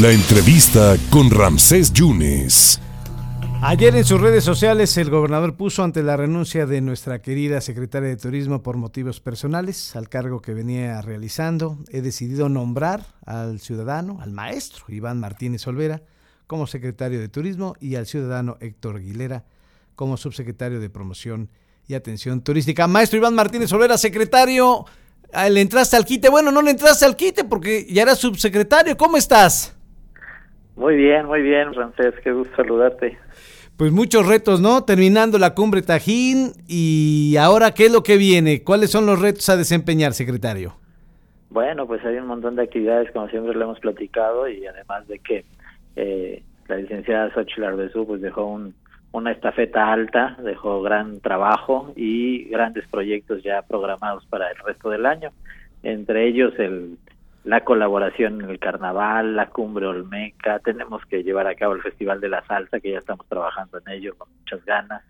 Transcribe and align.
La 0.00 0.10
entrevista 0.12 0.96
con 1.08 1.30
Ramsés 1.30 1.90
Yunes. 1.90 2.78
Ayer 3.62 3.96
en 3.96 4.04
sus 4.04 4.20
redes 4.20 4.44
sociales 4.44 4.94
el 4.98 5.08
gobernador 5.08 5.56
puso 5.56 5.82
ante 5.84 6.02
la 6.02 6.18
renuncia 6.18 6.66
de 6.66 6.82
nuestra 6.82 7.22
querida 7.22 7.62
secretaria 7.62 8.10
de 8.10 8.18
Turismo 8.18 8.62
por 8.62 8.76
motivos 8.76 9.20
personales 9.20 9.96
al 9.96 10.10
cargo 10.10 10.42
que 10.42 10.52
venía 10.52 11.00
realizando. 11.00 11.78
He 11.88 12.02
decidido 12.02 12.50
nombrar 12.50 13.06
al 13.24 13.58
ciudadano, 13.60 14.18
al 14.20 14.32
maestro 14.32 14.84
Iván 14.88 15.18
Martínez 15.18 15.66
Olvera 15.66 16.02
como 16.46 16.66
secretario 16.66 17.18
de 17.18 17.30
Turismo 17.30 17.74
y 17.80 17.94
al 17.94 18.04
ciudadano 18.04 18.58
Héctor 18.60 18.96
Aguilera 18.96 19.46
como 19.94 20.18
subsecretario 20.18 20.78
de 20.78 20.90
Promoción 20.90 21.48
y 21.88 21.94
Atención 21.94 22.42
Turística. 22.42 22.86
Maestro 22.86 23.18
Iván 23.18 23.34
Martínez 23.34 23.72
Olvera, 23.72 23.96
secretario, 23.96 24.84
¿le 25.48 25.60
entraste 25.62 25.96
al 25.96 26.04
quite? 26.04 26.28
Bueno, 26.28 26.52
no 26.52 26.60
le 26.60 26.72
entraste 26.72 27.06
al 27.06 27.16
quite 27.16 27.44
porque 27.44 27.86
ya 27.88 28.02
era 28.02 28.14
subsecretario. 28.14 28.94
¿Cómo 28.98 29.16
estás? 29.16 29.72
Muy 30.76 30.94
bien, 30.96 31.26
muy 31.26 31.42
bien, 31.42 31.72
Francés, 31.72 32.14
qué 32.22 32.32
gusto 32.32 32.54
saludarte. 32.56 33.18
Pues 33.76 33.92
muchos 33.92 34.26
retos, 34.26 34.60
¿no? 34.60 34.84
Terminando 34.84 35.38
la 35.38 35.54
cumbre 35.54 35.82
Tajín 35.82 36.52
y 36.66 37.36
ahora, 37.38 37.72
¿qué 37.72 37.86
es 37.86 37.92
lo 37.92 38.02
que 38.02 38.16
viene? 38.16 38.62
¿Cuáles 38.62 38.90
son 38.90 39.06
los 39.06 39.20
retos 39.20 39.48
a 39.48 39.56
desempeñar, 39.56 40.12
secretario? 40.12 40.76
Bueno, 41.50 41.86
pues 41.86 42.04
hay 42.04 42.16
un 42.16 42.26
montón 42.26 42.56
de 42.56 42.62
actividades, 42.62 43.10
como 43.12 43.28
siempre 43.28 43.54
lo 43.54 43.64
hemos 43.64 43.80
platicado, 43.80 44.48
y 44.48 44.66
además 44.66 45.06
de 45.08 45.18
que 45.18 45.44
eh, 45.96 46.42
la 46.68 46.76
licenciada 46.76 47.32
Xochitl 47.32 47.64
Arbezu 47.64 48.06
pues 48.06 48.20
dejó 48.20 48.46
un, 48.46 48.74
una 49.12 49.32
estafeta 49.32 49.92
alta, 49.92 50.36
dejó 50.42 50.82
gran 50.82 51.20
trabajo 51.20 51.92
y 51.96 52.44
grandes 52.44 52.86
proyectos 52.88 53.42
ya 53.42 53.62
programados 53.62 54.26
para 54.26 54.50
el 54.50 54.58
resto 54.58 54.90
del 54.90 55.06
año, 55.06 55.30
entre 55.82 56.28
ellos 56.28 56.52
el 56.58 56.98
la 57.46 57.60
colaboración 57.60 58.42
en 58.42 58.50
el 58.50 58.58
carnaval, 58.58 59.36
la 59.36 59.46
cumbre 59.46 59.86
olmeca, 59.86 60.58
tenemos 60.58 61.06
que 61.06 61.22
llevar 61.22 61.46
a 61.46 61.54
cabo 61.54 61.74
el 61.74 61.82
Festival 61.82 62.20
de 62.20 62.28
la 62.28 62.44
Salsa, 62.44 62.80
que 62.80 62.90
ya 62.90 62.98
estamos 62.98 63.24
trabajando 63.28 63.78
en 63.78 63.92
ello 63.92 64.16
con 64.18 64.28
muchas 64.36 64.64
ganas. 64.64 65.04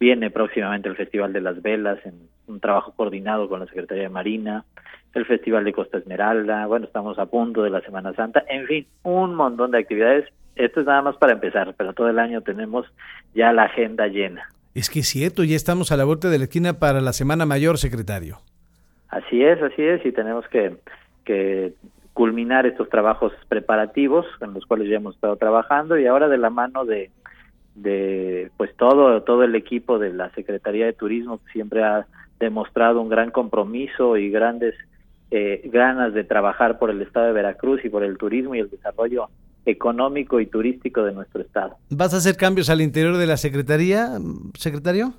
Viene 0.00 0.30
próximamente 0.30 0.88
el 0.88 0.96
Festival 0.96 1.34
de 1.34 1.42
las 1.42 1.60
Velas, 1.60 1.98
en 2.06 2.14
un 2.46 2.58
trabajo 2.58 2.94
coordinado 2.96 3.50
con 3.50 3.60
la 3.60 3.66
Secretaría 3.66 4.04
de 4.04 4.08
Marina, 4.08 4.64
el 5.12 5.26
Festival 5.26 5.64
de 5.64 5.74
Costa 5.74 5.98
Esmeralda, 5.98 6.64
bueno, 6.66 6.86
estamos 6.86 7.18
a 7.18 7.26
punto 7.26 7.62
de 7.62 7.68
la 7.68 7.82
Semana 7.82 8.14
Santa, 8.14 8.42
en 8.48 8.66
fin, 8.66 8.86
un 9.02 9.34
montón 9.34 9.70
de 9.70 9.78
actividades. 9.78 10.26
Esto 10.56 10.80
es 10.80 10.86
nada 10.86 11.02
más 11.02 11.16
para 11.18 11.34
empezar, 11.34 11.74
pero 11.76 11.92
todo 11.92 12.08
el 12.08 12.18
año 12.18 12.40
tenemos 12.40 12.86
ya 13.34 13.52
la 13.52 13.64
agenda 13.64 14.06
llena. 14.06 14.48
Es 14.74 14.88
que 14.88 15.00
es 15.00 15.08
cierto, 15.08 15.44
ya 15.44 15.54
estamos 15.54 15.92
a 15.92 15.98
la 15.98 16.04
vuelta 16.04 16.30
de 16.30 16.38
la 16.38 16.44
esquina 16.44 16.78
para 16.78 17.02
la 17.02 17.12
Semana 17.12 17.44
Mayor, 17.44 17.76
secretario. 17.76 18.38
Así 19.08 19.44
es, 19.44 19.62
así 19.62 19.82
es, 19.82 20.04
y 20.06 20.12
tenemos 20.12 20.48
que 20.48 20.76
que 21.24 21.74
culminar 22.12 22.66
estos 22.66 22.88
trabajos 22.88 23.32
preparativos 23.48 24.26
en 24.40 24.54
los 24.54 24.64
cuales 24.66 24.88
ya 24.88 24.96
hemos 24.96 25.16
estado 25.16 25.36
trabajando 25.36 25.98
y 25.98 26.06
ahora 26.06 26.28
de 26.28 26.38
la 26.38 26.50
mano 26.50 26.84
de 26.84 27.10
de 27.74 28.52
pues 28.56 28.74
todo 28.76 29.22
todo 29.22 29.42
el 29.42 29.56
equipo 29.56 29.98
de 29.98 30.12
la 30.12 30.30
Secretaría 30.30 30.86
de 30.86 30.92
Turismo 30.92 31.38
que 31.38 31.52
siempre 31.52 31.82
ha 31.82 32.06
demostrado 32.38 33.00
un 33.00 33.08
gran 33.08 33.30
compromiso 33.30 34.16
y 34.16 34.30
grandes 34.30 34.74
eh, 35.30 35.62
ganas 35.72 36.14
de 36.14 36.22
trabajar 36.22 36.78
por 36.78 36.90
el 36.90 37.02
estado 37.02 37.26
de 37.26 37.32
Veracruz 37.32 37.84
y 37.84 37.88
por 37.88 38.04
el 38.04 38.16
turismo 38.16 38.54
y 38.54 38.60
el 38.60 38.70
desarrollo 38.70 39.28
económico 39.66 40.38
y 40.38 40.46
turístico 40.46 41.02
de 41.02 41.12
nuestro 41.12 41.40
estado. 41.40 41.76
¿Vas 41.90 42.14
a 42.14 42.18
hacer 42.18 42.36
cambios 42.36 42.70
al 42.70 42.80
interior 42.80 43.16
de 43.16 43.26
la 43.26 43.36
Secretaría, 43.36 44.10
secretario? 44.56 45.14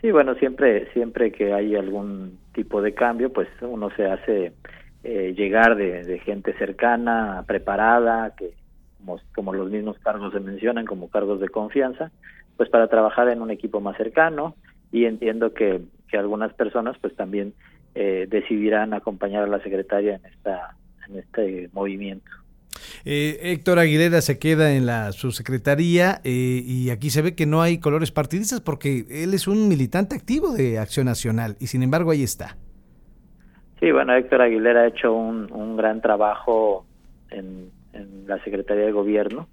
Sí, 0.00 0.10
bueno, 0.10 0.34
siempre 0.36 0.90
siempre 0.92 1.30
que 1.30 1.52
hay 1.52 1.76
algún 1.76 2.38
tipo 2.60 2.82
de 2.82 2.92
cambio, 2.92 3.32
pues 3.32 3.48
uno 3.62 3.88
se 3.96 4.04
hace 4.04 4.52
eh, 5.02 5.32
llegar 5.34 5.76
de, 5.76 6.18
gente 6.26 6.52
cercana, 6.58 7.42
preparada, 7.46 8.34
que 8.36 8.52
como, 9.34 9.54
los 9.54 9.70
mismos 9.70 9.98
cargos 10.00 10.34
se 10.34 10.40
mencionan 10.40 10.84
como 10.84 11.08
cargos 11.08 11.40
de 11.40 11.48
confianza, 11.48 12.10
pues 12.58 12.68
para 12.68 12.88
trabajar 12.88 13.30
en 13.30 13.40
un 13.40 13.50
equipo 13.50 13.80
más 13.80 13.96
cercano 13.96 14.56
y 14.92 15.06
entiendo 15.06 15.54
que, 15.54 15.80
que 16.10 16.18
algunas 16.18 16.52
personas 16.52 16.98
pues 17.00 17.16
también 17.16 17.54
eh, 17.94 18.26
decidirán 18.28 18.92
acompañar 18.92 19.44
a 19.44 19.46
la 19.46 19.62
secretaria 19.62 20.16
en 20.16 20.26
esta 20.26 20.76
en 21.08 21.18
este 21.18 21.70
movimiento. 21.72 22.30
Eh, 23.04 23.52
Héctor 23.52 23.78
Aguilera 23.78 24.20
se 24.20 24.38
queda 24.38 24.72
en 24.72 24.84
la 24.86 25.12
subsecretaría 25.12 26.20
eh, 26.24 26.62
y 26.64 26.90
aquí 26.90 27.10
se 27.10 27.22
ve 27.22 27.34
que 27.34 27.46
no 27.46 27.62
hay 27.62 27.78
colores 27.78 28.12
partidistas 28.12 28.60
porque 28.60 29.04
él 29.08 29.32
es 29.32 29.48
un 29.48 29.68
militante 29.68 30.14
activo 30.14 30.52
de 30.52 30.78
Acción 30.78 31.06
Nacional 31.06 31.56
y 31.60 31.68
sin 31.68 31.82
embargo 31.82 32.10
ahí 32.10 32.22
está. 32.22 32.56
Sí, 33.80 33.90
bueno, 33.90 34.14
Héctor 34.14 34.42
Aguilera 34.42 34.82
ha 34.82 34.88
hecho 34.88 35.14
un, 35.14 35.76
gran 35.76 36.02
trabajo 36.02 36.84
en, 37.30 37.70
la 38.26 38.38
Secretaría 38.44 38.84
de 38.84 38.92
Gobierno, 38.92 39.48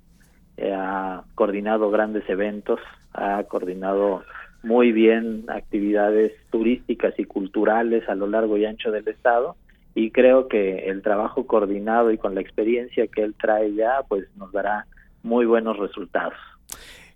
eh, 0.58 0.72
ha 0.72 1.24
coordinado 1.34 1.90
grandes 1.90 2.30
eventos, 2.30 2.80
ha 3.14 3.44
coordinado 3.46 4.24
muy 4.62 4.92
bien 4.92 5.46
actividades 5.48 6.34
turísticas 6.52 7.18
y 7.18 7.24
culturales 7.24 8.08
a 8.08 8.16
lo 8.16 8.28
largo 8.28 8.58
y 8.58 8.66
ancho 8.66 8.92
del 8.92 9.08
Estado 9.08 9.56
y 9.98 10.12
creo 10.12 10.48
que 10.48 10.90
el 10.90 11.02
trabajo 11.02 11.48
coordinado 11.48 12.12
y 12.12 12.20
con 12.20 12.36
la 12.36 12.42
experiencia 12.42 13.08
que 13.08 13.24
él 13.24 13.34
trae 13.34 13.74
ya, 13.74 14.04
pues 14.08 14.28
nos 14.36 14.52
dará 14.52 14.86
muy 15.24 15.48
buenos 15.48 15.76
resultados. 15.78 16.36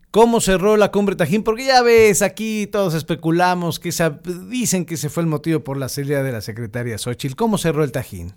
¿Cómo 0.10 0.42
cerró 0.42 0.76
la 0.78 0.90
cumbre 0.90 1.16
Tajín? 1.16 1.44
Porque 1.44 1.68
ya 1.68 1.84
ves, 1.84 2.24
aquí 2.24 2.66
todos 2.66 2.96
especulamos 2.96 3.80
que 3.80 3.92
dicen 4.50 4.88
que 4.88 4.98
se 4.98 5.10
fue 5.10 5.22
el 5.22 5.30
motivo 5.30 5.60
por 5.60 5.78
la 5.78 5.90
salida 5.90 6.24
de 6.24 6.32
la 6.32 6.42
secretaria 6.42 6.98
Xochitl. 6.98 7.36
¿Cómo 7.36 7.60
cerró 7.60 7.84
el 7.84 7.92
Tajín? 7.92 8.32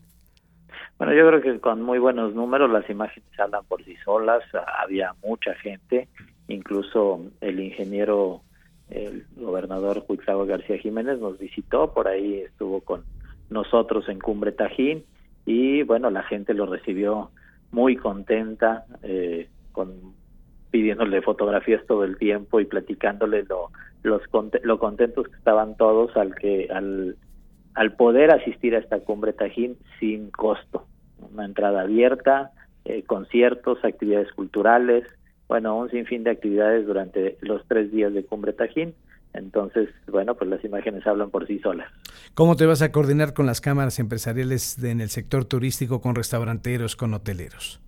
Bueno, 0.99 1.15
yo 1.15 1.27
creo 1.27 1.41
que 1.41 1.59
con 1.59 1.81
muy 1.81 1.99
buenos 1.99 2.35
números 2.35 2.71
las 2.71 2.89
imágenes 2.91 3.27
hablan 3.41 3.65
por 3.65 3.83
sí 3.83 3.97
solas, 4.05 4.43
había 4.79 5.15
mucha 5.25 5.55
gente, 5.55 6.07
incluso 6.49 7.23
el 7.41 7.61
ingeniero, 7.61 8.43
el 8.91 9.25
gobernador 9.37 10.05
Huitlavo 10.07 10.45
García 10.45 10.77
Jiménez 10.77 11.19
nos 11.19 11.39
visitó, 11.39 11.95
por 11.95 12.09
ahí 12.09 12.41
estuvo 12.41 12.83
con 12.83 13.05
nosotros 13.55 14.09
en 14.11 14.19
Cumbre 14.19 14.53
Tajín 14.53 15.05
y 15.47 15.83
bueno, 15.83 16.11
la 16.11 16.23
gente 16.25 16.53
lo 16.53 16.67
recibió 16.67 17.31
muy 17.71 17.97
contenta, 17.97 18.85
eh, 19.03 19.49
con 19.73 20.15
pidiéndole 20.71 21.23
fotografías 21.23 21.87
todo 21.87 22.05
el 22.05 22.19
tiempo 22.19 22.61
y 22.61 22.65
platicándole 22.65 23.45
lo, 23.45 23.71
lo 24.03 24.79
contentos 24.79 25.29
que 25.29 25.37
estaban 25.37 25.77
todos 25.77 26.17
al 26.17 26.35
que 26.35 26.69
al, 26.71 27.17
al 27.75 27.93
poder 27.95 28.33
asistir 28.33 28.75
a 28.75 28.81
esta 28.81 29.01
cumbre 29.01 29.33
Tajín 29.33 29.77
sin 30.01 30.31
costo, 30.31 30.87
una 31.33 31.45
entrada 31.45 31.83
abierta, 31.83 32.51
eh, 32.85 33.05
conciertos, 33.05 33.85
actividades 33.85 34.33
culturales, 34.33 35.05
bueno, 35.47 35.79
un 35.79 35.91
sinfín 35.91 36.25
de 36.25 36.31
actividades 36.31 36.87
durante 36.87 37.37
los 37.41 37.67
tres 37.69 37.93
días 37.93 38.13
de 38.13 38.25
cumbre 38.25 38.53
Tajín 38.53 38.95
entonces, 39.35 39.89
bueno, 40.07 40.35
pues 40.35 40.49
las 40.49 40.65
imágenes 40.65 41.07
hablan 41.07 41.31
por 41.31 41.47
sí 41.47 41.59
solas. 41.59 41.91
¿Cómo 42.35 42.57
te 42.57 42.67
vas 42.67 42.83
a 42.83 42.93
coordinar 42.93 43.35
con 43.35 43.47
las 43.47 43.61
cámaras 43.61 43.99
empresariales 43.99 44.83
en 44.83 45.01
el 45.01 45.09
sector 45.09 45.45
turístico, 45.45 46.01
con 46.01 46.15
restauranteros, 46.15 46.97
con 46.97 47.13
hoteleros? 47.15 47.81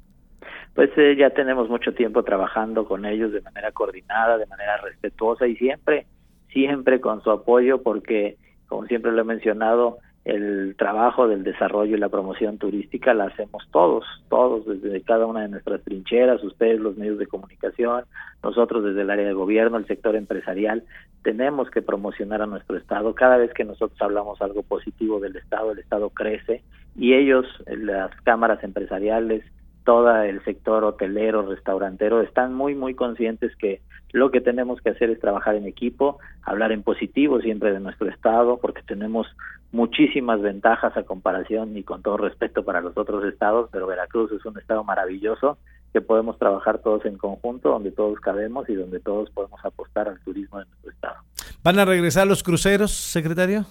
Pues 0.74 0.90
eh, 0.96 1.16
ya 1.16 1.30
tenemos 1.30 1.70
mucho 1.70 1.94
tiempo 1.94 2.22
trabajando 2.22 2.84
con 2.84 3.06
ellos 3.06 3.32
de 3.32 3.40
manera 3.40 3.72
coordinada, 3.72 4.36
de 4.36 4.46
manera 4.46 4.76
respetuosa 4.78 5.46
y 5.46 5.56
siempre, 5.56 6.06
siempre 6.52 7.00
con 7.00 7.22
su 7.22 7.30
apoyo 7.30 7.82
porque, 7.82 8.36
como 8.66 8.86
siempre 8.86 9.12
lo 9.12 9.22
he 9.22 9.24
mencionado, 9.24 9.98
el 10.26 10.74
trabajo 10.76 11.28
del 11.28 11.44
desarrollo 11.44 11.96
y 11.96 12.00
la 12.00 12.08
promoción 12.08 12.58
turística 12.58 13.14
la 13.14 13.26
hacemos 13.26 13.62
todos, 13.70 14.04
todos 14.28 14.66
desde 14.66 15.00
cada 15.02 15.24
una 15.24 15.42
de 15.42 15.48
nuestras 15.48 15.80
trincheras, 15.82 16.42
ustedes 16.42 16.80
los 16.80 16.96
medios 16.96 17.18
de 17.18 17.28
comunicación, 17.28 18.02
nosotros 18.42 18.82
desde 18.82 19.02
el 19.02 19.10
área 19.10 19.24
de 19.24 19.32
gobierno, 19.34 19.76
el 19.76 19.86
sector 19.86 20.16
empresarial, 20.16 20.82
tenemos 21.22 21.70
que 21.70 21.80
promocionar 21.80 22.42
a 22.42 22.46
nuestro 22.46 22.76
estado. 22.76 23.14
Cada 23.14 23.36
vez 23.36 23.54
que 23.54 23.64
nosotros 23.64 24.02
hablamos 24.02 24.42
algo 24.42 24.64
positivo 24.64 25.20
del 25.20 25.36
estado, 25.36 25.70
el 25.70 25.78
estado 25.78 26.10
crece 26.10 26.64
y 26.96 27.14
ellos, 27.14 27.46
las 27.66 28.10
cámaras 28.22 28.64
empresariales, 28.64 29.44
todo 29.84 30.22
el 30.22 30.42
sector 30.42 30.82
hotelero, 30.82 31.42
restaurantero, 31.42 32.20
están 32.20 32.52
muy, 32.52 32.74
muy 32.74 32.94
conscientes 32.94 33.54
que 33.54 33.80
lo 34.12 34.30
que 34.30 34.40
tenemos 34.40 34.80
que 34.80 34.90
hacer 34.90 35.10
es 35.10 35.20
trabajar 35.20 35.56
en 35.56 35.66
equipo, 35.66 36.18
hablar 36.42 36.72
en 36.72 36.82
positivo 36.82 37.40
siempre 37.40 37.72
de 37.72 37.80
nuestro 37.80 38.08
estado, 38.08 38.58
porque 38.58 38.82
tenemos 38.82 39.26
muchísimas 39.72 40.40
ventajas 40.40 40.96
a 40.96 41.02
comparación 41.02 41.76
y 41.76 41.82
con 41.82 42.02
todo 42.02 42.16
respeto 42.16 42.64
para 42.64 42.80
los 42.80 42.96
otros 42.96 43.24
estados, 43.24 43.68
pero 43.72 43.86
Veracruz 43.86 44.32
es 44.32 44.44
un 44.46 44.58
estado 44.58 44.84
maravilloso 44.84 45.58
que 45.92 46.00
podemos 46.00 46.38
trabajar 46.38 46.78
todos 46.78 47.04
en 47.04 47.16
conjunto, 47.16 47.70
donde 47.70 47.90
todos 47.90 48.20
cabemos 48.20 48.68
y 48.68 48.74
donde 48.74 49.00
todos 49.00 49.30
podemos 49.30 49.64
apostar 49.64 50.08
al 50.08 50.20
turismo 50.20 50.58
de 50.58 50.66
nuestro 50.66 50.90
estado. 50.90 51.16
¿Van 51.62 51.78
a 51.78 51.84
regresar 51.84 52.26
los 52.26 52.42
cruceros, 52.42 52.92
secretario? 52.92 53.66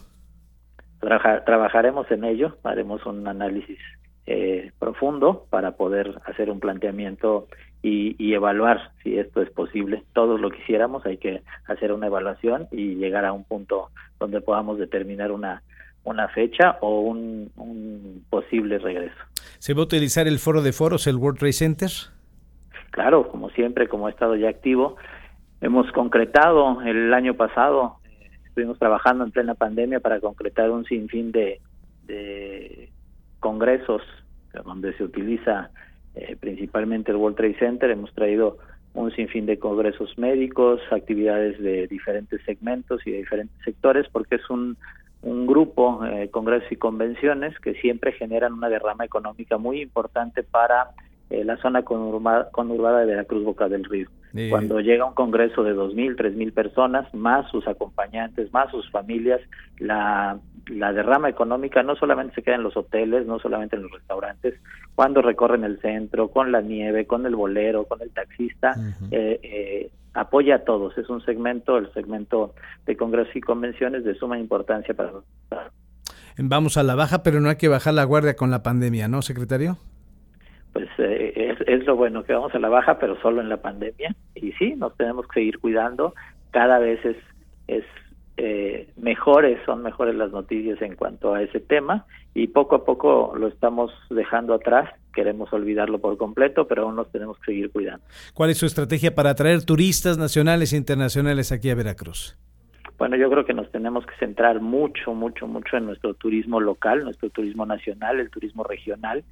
trabajaremos 1.45 2.09
en 2.09 2.23
ello, 2.23 2.57
haremos 2.63 3.05
un 3.05 3.27
análisis 3.27 3.77
eh, 4.25 4.71
profundo 4.79 5.45
para 5.51 5.73
poder 5.77 6.19
hacer 6.25 6.49
un 6.49 6.59
planteamiento 6.59 7.47
y, 7.85 8.15
y, 8.17 8.33
evaluar 8.33 8.89
si 9.03 9.19
esto 9.19 9.43
es 9.43 9.51
posible. 9.51 10.03
Todos 10.13 10.41
lo 10.41 10.49
quisiéramos, 10.49 11.05
hay 11.05 11.17
que 11.17 11.43
hacer 11.67 11.93
una 11.93 12.07
evaluación 12.07 12.67
y 12.71 12.95
llegar 12.95 13.25
a 13.25 13.31
un 13.31 13.43
punto 13.43 13.89
donde 14.19 14.41
podamos 14.41 14.79
determinar 14.79 15.31
una, 15.31 15.61
una 16.03 16.27
fecha 16.29 16.79
o 16.81 17.01
un, 17.01 17.51
un 17.57 18.25
posible 18.31 18.79
regreso. 18.79 19.15
¿Se 19.59 19.75
va 19.75 19.81
a 19.81 19.83
utilizar 19.83 20.27
el 20.27 20.39
foro 20.39 20.63
de 20.63 20.73
foros, 20.73 21.05
el 21.05 21.17
World 21.17 21.37
Trade 21.37 21.53
Center? 21.53 21.89
Claro, 22.89 23.27
como 23.27 23.51
siempre, 23.51 23.87
como 23.87 24.07
he 24.07 24.11
estado 24.11 24.35
ya 24.35 24.49
activo, 24.49 24.95
hemos 25.61 25.91
concretado 25.91 26.81
el 26.81 27.13
año 27.13 27.35
pasado, 27.35 27.97
eh, 28.05 28.31
estuvimos 28.47 28.79
trabajando 28.79 29.23
en 29.23 29.29
plena 29.29 29.53
pandemia 29.53 29.99
para 29.99 30.19
concretar 30.21 30.71
un 30.71 30.85
sinfín 30.85 31.31
de, 31.31 31.61
de 32.07 32.89
congresos 33.39 34.01
donde 34.63 34.97
se 34.97 35.03
utiliza 35.03 35.69
eh, 36.15 36.35
principalmente 36.39 37.11
el 37.11 37.17
World 37.17 37.37
Trade 37.37 37.59
Center. 37.59 37.91
Hemos 37.91 38.13
traído 38.13 38.57
un 38.93 39.11
sinfín 39.11 39.45
de 39.45 39.59
congresos 39.59 40.17
médicos, 40.17 40.81
actividades 40.91 41.61
de 41.61 41.87
diferentes 41.87 42.41
segmentos 42.45 43.05
y 43.05 43.11
de 43.11 43.17
diferentes 43.17 43.55
sectores, 43.63 44.07
porque 44.11 44.35
es 44.35 44.49
un, 44.49 44.77
un 45.21 45.45
grupo, 45.45 46.05
eh, 46.05 46.29
congresos 46.29 46.71
y 46.71 46.77
convenciones, 46.77 47.57
que 47.59 47.73
siempre 47.75 48.13
generan 48.13 48.53
una 48.53 48.69
derrama 48.69 49.03
económica 49.05 49.57
muy 49.57 49.81
importante 49.81 50.43
para 50.43 50.91
eh, 51.29 51.43
la 51.43 51.57
zona 51.57 51.83
conurbada, 51.83 52.99
de 52.99 53.05
Veracruz 53.05 53.43
Boca 53.43 53.67
del 53.67 53.83
Río. 53.83 54.07
Cuando 54.49 54.81
llega 54.81 55.05
un 55.05 55.13
congreso 55.13 55.63
de 55.63 55.73
dos 55.73 55.93
mil, 55.93 56.17
tres 56.17 56.35
mil 56.35 56.51
personas, 56.51 57.11
más 57.13 57.49
sus 57.51 57.65
acompañantes, 57.69 58.51
más 58.51 58.69
sus 58.69 58.89
familias, 58.91 59.39
la, 59.79 60.37
la 60.67 60.91
derrama 60.91 61.29
económica 61.29 61.83
no 61.83 61.95
solamente 61.95 62.35
se 62.35 62.43
queda 62.43 62.55
en 62.55 62.63
los 62.63 62.75
hoteles, 62.75 63.25
no 63.25 63.39
solamente 63.39 63.77
en 63.77 63.83
los 63.83 63.91
restaurantes, 63.91 64.55
cuando 64.93 65.21
recorren 65.21 65.63
el 65.63 65.79
centro, 65.79 66.29
con 66.29 66.51
la 66.51 66.61
nieve, 66.61 67.05
con 67.05 67.25
el 67.25 67.35
bolero, 67.35 67.85
con 67.85 68.01
el 68.01 68.11
taxista, 68.11 68.75
eh, 69.11 69.39
eh, 69.41 69.91
apoya 70.13 70.55
a 70.55 70.59
todos. 70.59 70.97
Es 70.97 71.09
un 71.09 71.23
segmento, 71.23 71.77
el 71.77 71.91
segmento 71.93 72.53
de 72.85 72.97
congresos 72.97 73.35
y 73.35 73.41
convenciones 73.41 74.03
de 74.03 74.15
suma 74.15 74.37
importancia 74.37 74.93
para 74.93 75.11
Vamos 76.37 76.75
a 76.75 76.83
la 76.83 76.95
baja, 76.95 77.23
pero 77.23 77.39
no 77.39 77.49
hay 77.49 77.55
que 77.55 77.69
bajar 77.69 77.93
la 77.93 78.03
guardia 78.03 78.35
con 78.35 78.51
la 78.51 78.61
pandemia, 78.61 79.07
¿no, 79.07 79.21
secretario? 79.21 79.77
Pues 80.75 80.89
eh, 80.97 81.55
es, 81.67 81.85
lo 81.85 81.95
bueno 81.95 82.25
que 82.25 82.33
vamos 82.33 82.53
a 82.53 82.59
la 82.59 82.67
baja, 82.67 82.99
pero 82.99 83.17
solo 83.21 83.39
en 83.39 83.47
la 83.47 83.61
pandemia. 83.61 84.13
Y 84.35 84.51
sí, 84.59 84.73
nos 84.75 84.93
tenemos 84.97 85.25
que 85.25 85.39
seguir 85.39 85.59
cuidando. 85.59 86.13
Cada 86.51 86.79
vez 86.79 86.99
es, 87.05 87.15
es 87.69 87.85
eh, 88.35 88.89
mejores, 88.97 89.57
son 89.65 89.83
mejores 89.83 90.15
las 90.15 90.31
noticias 90.31 90.81
en 90.81 90.97
cuanto 90.97 91.33
a 91.33 91.41
ese 91.41 91.61
tema 91.61 92.05
y 92.33 92.47
poco 92.47 92.75
a 92.75 92.83
poco 92.83 93.33
lo 93.37 93.47
estamos 93.47 93.93
dejando 94.09 94.53
atrás. 94.53 94.89
Queremos 95.13 95.53
olvidarlo 95.53 95.99
por 95.99 96.17
completo, 96.17 96.67
pero 96.67 96.83
aún 96.83 96.97
nos 96.97 97.09
tenemos 97.09 97.39
que 97.39 97.53
seguir 97.53 97.71
cuidando. 97.71 98.03
¿Cuál 98.33 98.49
es 98.49 98.57
su 98.57 98.65
estrategia 98.65 99.15
para 99.15 99.29
atraer 99.29 99.63
turistas 99.63 100.17
nacionales 100.17 100.73
e 100.73 100.75
internacionales 100.75 101.53
aquí 101.53 101.69
a 101.69 101.75
Veracruz? 101.75 102.37
Bueno, 102.97 103.15
yo 103.15 103.29
creo 103.29 103.45
que 103.45 103.53
nos 103.53 103.71
tenemos 103.71 104.05
que 104.05 104.15
centrar 104.19 104.59
mucho, 104.59 105.13
mucho, 105.13 105.47
mucho 105.47 105.77
en 105.77 105.85
nuestro 105.85 106.15
turismo 106.15 106.59
local, 106.59 107.05
nuestro 107.05 107.29
turismo 107.29 107.65
nacional, 107.65 108.19
el 108.19 108.29
turismo 108.29 108.65
regional 108.65 109.23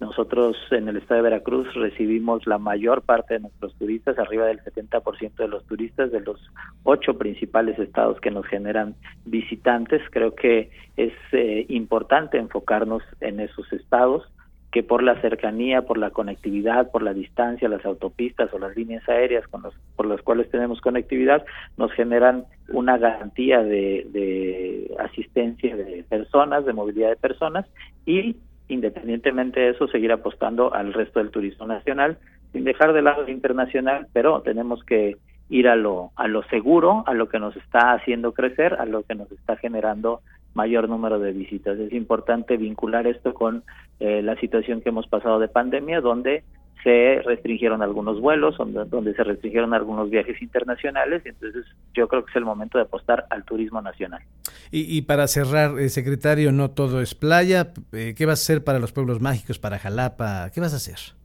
nosotros 0.00 0.56
en 0.70 0.88
el 0.88 0.96
estado 0.96 1.22
de 1.22 1.30
Veracruz 1.30 1.74
recibimos 1.74 2.46
la 2.46 2.58
mayor 2.58 3.02
parte 3.02 3.34
de 3.34 3.40
nuestros 3.40 3.74
turistas, 3.74 4.18
arriba 4.18 4.46
del 4.46 4.60
70% 4.60 5.34
de 5.34 5.48
los 5.48 5.64
turistas 5.66 6.12
de 6.12 6.20
los 6.20 6.40
ocho 6.84 7.18
principales 7.18 7.78
estados 7.80 8.20
que 8.20 8.30
nos 8.30 8.46
generan 8.46 8.94
visitantes. 9.24 10.00
Creo 10.10 10.36
que 10.36 10.70
es 10.96 11.12
eh, 11.32 11.66
importante 11.68 12.38
enfocarnos 12.38 13.02
en 13.20 13.40
esos 13.40 13.72
estados 13.72 14.22
que 14.70 14.82
por 14.82 15.02
la 15.02 15.20
cercanía, 15.20 15.82
por 15.82 15.98
la 15.98 16.10
conectividad, 16.10 16.90
por 16.90 17.02
la 17.02 17.14
distancia, 17.14 17.68
las 17.68 17.84
autopistas 17.86 18.52
o 18.52 18.58
las 18.58 18.76
líneas 18.76 19.08
aéreas 19.08 19.48
con 19.48 19.62
los, 19.62 19.74
por 19.96 20.06
las 20.06 20.20
cuales 20.22 20.50
tenemos 20.50 20.80
conectividad, 20.80 21.44
nos 21.76 21.90
generan 21.92 22.44
una 22.68 22.98
garantía 22.98 23.62
de, 23.62 24.06
de 24.12 24.94
asistencia 24.98 25.74
de 25.74 26.04
personas, 26.08 26.66
de 26.66 26.74
movilidad 26.74 27.08
de 27.08 27.16
personas 27.16 27.66
y 28.04 28.36
independientemente 28.68 29.60
de 29.60 29.70
eso, 29.70 29.88
seguir 29.88 30.12
apostando 30.12 30.72
al 30.74 30.92
resto 30.92 31.18
del 31.18 31.30
turismo 31.30 31.66
nacional, 31.66 32.18
sin 32.52 32.64
dejar 32.64 32.92
de 32.92 33.02
lado 33.02 33.22
el 33.22 33.30
internacional, 33.30 34.06
pero 34.12 34.40
tenemos 34.42 34.84
que 34.84 35.16
ir 35.50 35.68
a 35.68 35.76
lo, 35.76 36.10
a 36.16 36.28
lo 36.28 36.42
seguro, 36.44 37.04
a 37.06 37.14
lo 37.14 37.28
que 37.28 37.38
nos 37.38 37.56
está 37.56 37.92
haciendo 37.92 38.32
crecer, 38.32 38.74
a 38.74 38.84
lo 38.84 39.02
que 39.02 39.14
nos 39.14 39.30
está 39.32 39.56
generando 39.56 40.20
mayor 40.54 40.88
número 40.88 41.18
de 41.18 41.32
visitas. 41.32 41.78
Es 41.78 41.92
importante 41.92 42.56
vincular 42.56 43.06
esto 43.06 43.32
con 43.34 43.62
eh, 44.00 44.22
la 44.22 44.36
situación 44.36 44.80
que 44.80 44.90
hemos 44.90 45.06
pasado 45.06 45.38
de 45.38 45.48
pandemia, 45.48 46.00
donde 46.00 46.42
se 46.82 47.22
restringieron 47.24 47.82
algunos 47.82 48.20
vuelos, 48.20 48.56
donde, 48.56 49.14
se 49.14 49.24
restringieron 49.24 49.74
algunos 49.74 50.10
viajes 50.10 50.40
internacionales, 50.40 51.22
y 51.24 51.30
entonces 51.30 51.64
yo 51.94 52.08
creo 52.08 52.24
que 52.24 52.30
es 52.30 52.36
el 52.36 52.44
momento 52.44 52.78
de 52.78 52.84
apostar 52.84 53.26
al 53.30 53.44
turismo 53.44 53.82
nacional. 53.82 54.22
Y, 54.70 55.02
para 55.02 55.26
cerrar, 55.28 55.78
eh, 55.78 55.88
secretario, 55.88 56.52
no 56.52 56.70
todo 56.70 57.00
es 57.00 57.14
playa, 57.14 57.72
eh, 57.92 58.14
¿qué 58.16 58.26
vas 58.26 58.40
a 58.40 58.42
hacer 58.42 58.64
para 58.64 58.78
los 58.78 58.92
pueblos 58.92 59.20
mágicos, 59.20 59.58
para 59.58 59.78
Jalapa? 59.78 60.50
¿Qué 60.52 60.60
vas 60.60 60.74
a 60.74 60.76
hacer? 60.76 61.18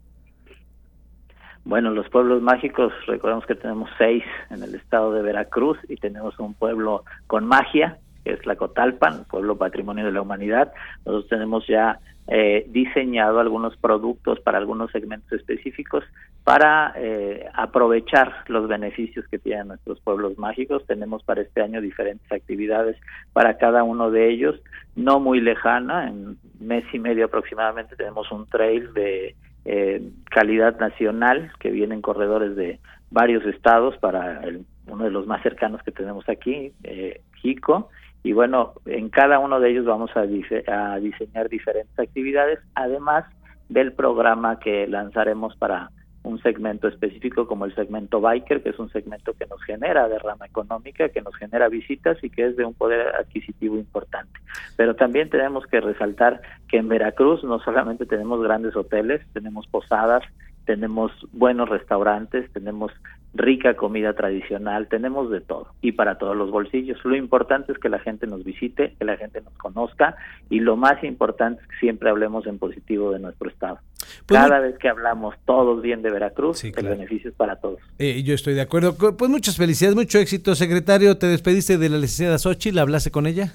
Bueno, 1.66 1.92
los 1.92 2.10
pueblos 2.10 2.42
mágicos, 2.42 2.92
recordemos 3.08 3.46
que 3.46 3.56
tenemos 3.56 3.90
seis 3.98 4.24
en 4.50 4.64
el 4.64 4.76
estado 4.76 5.14
de 5.14 5.22
Veracruz 5.22 5.78
y 5.88 5.96
tenemos 5.96 6.38
un 6.40 6.54
pueblo 6.54 7.06
con 7.28 7.46
magia, 7.46 7.98
que 8.24 8.34
es 8.34 8.46
la 8.46 8.56
Cotalpan, 8.56 9.26
pueblo 9.26 9.58
patrimonio 9.58 10.06
de 10.06 10.12
la 10.12 10.22
humanidad. 10.22 10.74
Nosotros 11.06 11.30
tenemos 11.30 11.68
ya 11.68 12.00
eh, 12.28 12.66
diseñado 12.70 13.40
algunos 13.40 13.76
productos 13.78 14.40
para 14.40 14.58
algunos 14.58 14.92
segmentos 14.92 15.32
específicos 15.34 16.06
para 16.44 16.94
eh, 16.96 17.46
aprovechar 17.54 18.34
los 18.48 18.68
beneficios 18.68 19.28
que 19.28 19.40
tienen 19.40 19.70
nuestros 19.70 20.00
pueblos 20.00 20.38
mágicos. 20.38 20.86
Tenemos 20.88 21.24
para 21.24 21.42
este 21.42 21.62
año 21.62 21.82
diferentes 21.82 22.32
actividades 22.32 22.98
para 23.34 23.58
cada 23.58 23.84
uno 23.84 24.10
de 24.10 24.30
ellos, 24.30 24.60
no 24.96 25.20
muy 25.20 25.42
lejana, 25.42 26.08
en 26.08 26.38
mes 26.60 26.86
y 26.94 27.00
medio 27.00 27.26
aproximadamente 27.26 27.96
tenemos 27.96 28.32
un 28.32 28.48
trail 28.48 28.94
de 28.94 29.36
eh, 29.66 30.02
calidad 30.30 30.78
nacional 30.80 31.52
que 31.60 31.72
viene 31.72 31.96
en 31.96 32.02
corredores 32.02 32.56
de 32.56 32.80
varios 33.12 33.46
estados 33.46 33.98
para 33.98 34.42
uno 34.88 35.04
de 35.06 35.12
los 35.12 35.26
más 35.28 35.42
cercanos 35.42 35.82
que 35.84 35.92
tenemos 35.92 36.28
aquí, 36.28 36.74
eh, 36.84 37.22
Jico, 37.36 37.90
y 38.24 38.32
bueno, 38.32 38.74
en 38.86 39.10
cada 39.10 39.40
uno 39.40 39.60
de 39.60 39.72
ellos 39.72 39.86
vamos 39.86 40.12
a, 40.16 40.22
a 40.22 41.00
diseñar 41.00 41.50
diferentes 41.50 42.00
actividades, 42.00 42.60
además 42.74 43.26
del 43.70 43.94
programa 43.94 44.60
que 44.60 44.88
lanzaremos 44.88 45.56
para 45.58 45.90
un 46.24 46.42
segmento 46.42 46.88
específico 46.88 47.48
como 47.48 47.66
el 47.66 47.76
segmento 47.76 48.22
biker, 48.22 48.64
que 48.64 48.70
es 48.70 48.80
un 48.80 48.90
segmento 48.90 49.34
que 49.34 49.46
nos 49.46 49.62
genera 49.64 50.08
derrama 50.08 50.46
económica, 50.46 51.10
que 51.10 51.22
nos 51.22 51.36
genera 51.36 51.68
visitas 51.68 52.18
y 52.24 52.30
que 52.30 52.48
es 52.48 52.56
de 52.56 52.64
un 52.66 52.74
poder 52.74 53.14
adquisitivo 53.16 53.76
importante. 53.76 54.40
Pero 54.78 54.96
también 54.96 55.30
tenemos 55.30 55.66
que 55.68 55.82
resaltar 55.82 56.42
que 56.70 56.78
en 56.78 56.88
Veracruz 56.88 57.44
no 57.44 57.60
solamente 57.60 58.06
tenemos 58.06 58.42
grandes 58.42 58.76
hoteles, 58.76 59.22
tenemos 59.34 59.68
posadas, 59.68 60.24
tenemos 60.66 61.12
buenos 61.32 61.70
restaurantes, 61.70 62.52
tenemos 62.54 62.92
rica 63.34 63.76
comida 63.76 64.14
tradicional, 64.14 64.88
tenemos 64.88 65.32
de 65.32 65.42
todo 65.42 65.68
y 65.82 65.94
para 65.94 66.18
todos 66.18 66.38
los 66.38 66.52
bolsillos. 66.52 67.04
Lo 67.04 67.16
importante 67.16 67.72
es 67.72 67.80
que 67.80 67.90
la 67.90 68.00
gente 68.00 68.28
nos 68.28 68.44
visite, 68.44 68.94
que 68.98 69.06
la 69.06 69.18
gente 69.18 69.42
nos 69.42 69.54
conozca 69.58 70.16
y 70.50 70.60
lo 70.60 70.78
más 70.78 71.04
importante 71.04 71.62
es 71.62 71.68
que 71.68 71.76
siempre 71.78 72.10
hablemos 72.10 72.46
en 72.46 72.60
positivo 72.60 73.12
de 73.12 73.20
nuestro 73.20 73.50
estado. 73.50 73.80
Pues 74.28 74.40
Cada 74.40 74.60
vez 74.60 74.78
que 74.78 74.88
hablamos 74.88 75.36
todos 75.46 75.82
bien 75.82 76.02
de 76.02 76.12
Veracruz, 76.12 76.64
el 76.64 76.72
beneficio 76.72 77.32
es 77.32 77.36
para 77.36 77.56
todos. 77.56 77.80
Eh, 77.98 78.22
yo 78.24 78.36
estoy 78.36 78.54
de 78.54 78.62
acuerdo. 78.62 78.96
Pues 78.96 79.30
muchas 79.30 79.58
felicidades, 79.58 79.96
mucho 79.96 80.20
éxito, 80.20 80.54
secretario. 80.56 81.18
¿Te 81.18 81.28
despediste 81.28 81.78
de 81.78 81.90
la 81.90 81.98
licenciada 81.98 82.38
Xochitl? 82.38 82.78
¿Hablaste 82.80 83.12
con 83.12 83.26
ella? 83.26 83.54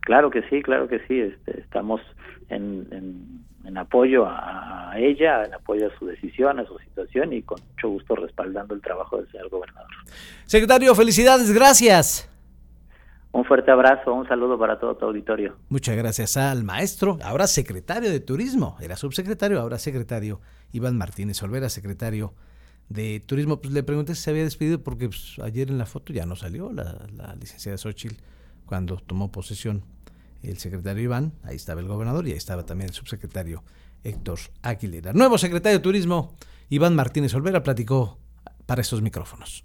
Claro 0.00 0.30
que 0.30 0.42
sí, 0.50 0.62
claro 0.62 0.88
que 0.88 0.98
sí. 1.06 1.20
Este, 1.20 1.60
estamos 1.60 2.00
en 2.48 2.86
en 2.90 3.44
apoyo 3.76 4.26
a 4.26 4.92
ella, 4.96 5.44
en 5.44 5.54
apoyo 5.54 5.88
a 5.88 5.98
su 5.98 6.06
decisión, 6.06 6.58
a 6.60 6.66
su 6.66 6.78
situación 6.78 7.32
y 7.32 7.42
con 7.42 7.60
mucho 7.70 7.88
gusto 7.88 8.16
respaldando 8.16 8.74
el 8.74 8.80
trabajo 8.80 9.16
del 9.16 9.30
señor 9.30 9.48
gobernador. 9.48 9.90
Secretario, 10.46 10.94
felicidades, 10.94 11.52
gracias. 11.52 12.30
Un 13.32 13.44
fuerte 13.44 13.72
abrazo, 13.72 14.14
un 14.14 14.28
saludo 14.28 14.56
para 14.56 14.78
todo 14.78 14.96
tu 14.96 15.06
auditorio. 15.06 15.56
Muchas 15.68 15.96
gracias 15.96 16.36
al 16.36 16.62
maestro, 16.62 17.18
ahora 17.24 17.48
secretario 17.48 18.08
de 18.08 18.20
Turismo, 18.20 18.76
era 18.80 18.96
subsecretario, 18.96 19.60
ahora 19.60 19.78
secretario, 19.78 20.40
Iván 20.70 20.96
Martínez 20.96 21.42
Olvera, 21.42 21.68
secretario 21.68 22.32
de 22.88 23.18
Turismo. 23.18 23.60
Pues 23.60 23.74
le 23.74 23.82
pregunté 23.82 24.14
si 24.14 24.22
se 24.22 24.30
había 24.30 24.44
despedido 24.44 24.84
porque 24.84 25.08
pues, 25.08 25.40
ayer 25.42 25.68
en 25.68 25.78
la 25.78 25.86
foto 25.86 26.12
ya 26.12 26.26
no 26.26 26.36
salió 26.36 26.70
la, 26.72 26.96
la 27.16 27.34
licenciada 27.34 27.76
Xochitl 27.76 28.14
cuando 28.66 28.98
tomó 28.98 29.32
posesión 29.32 29.82
el 30.44 30.58
secretario 30.58 31.02
Iván, 31.02 31.32
ahí 31.42 31.56
estaba 31.56 31.80
el 31.80 31.88
gobernador 31.88 32.26
y 32.26 32.32
ahí 32.32 32.36
estaba 32.36 32.64
también 32.64 32.90
el 32.90 32.94
subsecretario 32.94 33.64
Héctor 34.02 34.38
Aguilera. 34.62 35.12
Nuevo 35.12 35.38
secretario 35.38 35.78
de 35.78 35.82
Turismo, 35.82 36.36
Iván 36.68 36.94
Martínez 36.94 37.34
Olvera, 37.34 37.62
platicó 37.62 38.18
para 38.66 38.82
estos 38.82 39.02
micrófonos. 39.02 39.64